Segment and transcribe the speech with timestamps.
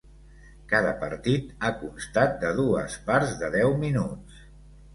[0.71, 4.45] Cada partit ha constat de dues parts de deu minuts.